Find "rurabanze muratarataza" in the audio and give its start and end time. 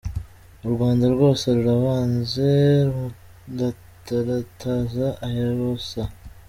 1.55-5.07